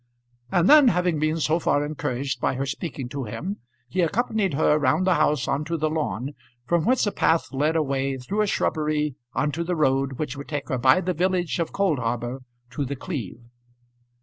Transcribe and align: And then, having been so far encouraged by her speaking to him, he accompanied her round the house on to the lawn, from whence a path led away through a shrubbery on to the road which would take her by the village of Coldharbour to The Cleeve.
And 0.51 0.67
then, 0.67 0.87
having 0.87 1.19
been 1.19 1.39
so 1.39 1.59
far 1.59 1.85
encouraged 1.85 2.41
by 2.41 2.55
her 2.55 2.65
speaking 2.65 3.07
to 3.09 3.25
him, 3.25 3.57
he 3.87 4.01
accompanied 4.01 4.55
her 4.55 4.79
round 4.79 5.05
the 5.05 5.13
house 5.13 5.47
on 5.47 5.63
to 5.65 5.77
the 5.77 5.91
lawn, 5.91 6.31
from 6.65 6.85
whence 6.85 7.05
a 7.05 7.11
path 7.11 7.53
led 7.53 7.75
away 7.75 8.17
through 8.17 8.41
a 8.41 8.47
shrubbery 8.47 9.13
on 9.33 9.51
to 9.51 9.63
the 9.63 9.75
road 9.75 10.13
which 10.13 10.35
would 10.35 10.47
take 10.47 10.69
her 10.69 10.79
by 10.79 11.01
the 11.01 11.13
village 11.13 11.59
of 11.59 11.71
Coldharbour 11.71 12.39
to 12.71 12.83
The 12.83 12.95
Cleeve. 12.95 13.43